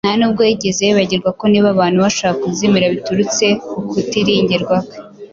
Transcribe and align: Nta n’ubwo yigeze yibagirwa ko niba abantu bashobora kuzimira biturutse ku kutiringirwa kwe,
Nta 0.05 0.11
n’ubwo 0.19 0.41
yigeze 0.49 0.81
yibagirwa 0.83 1.29
ko 1.39 1.43
niba 1.51 1.67
abantu 1.75 1.97
bashobora 2.05 2.39
kuzimira 2.41 2.93
biturutse 2.95 3.45
ku 3.69 3.79
kutiringirwa 3.89 4.75
kwe, 4.85 4.95